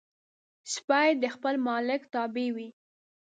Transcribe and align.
سپي 0.73 1.09
د 1.23 1.25
خپل 1.35 1.55
مالک 1.67 2.01
تابع 2.13 2.47
وي. 2.55 2.69